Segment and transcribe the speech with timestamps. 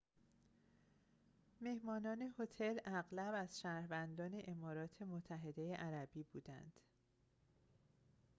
[1.61, 6.79] مهمانان هتل اغلب از شهروندان امارات متحده عربی بودند